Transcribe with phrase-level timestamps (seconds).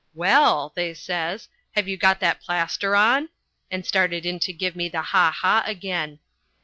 [0.15, 3.29] "Well," they says, "have you got that plaster on?"
[3.69, 5.29] and started in to give me the ha!
[5.29, 5.61] ha!
[5.63, 6.17] again.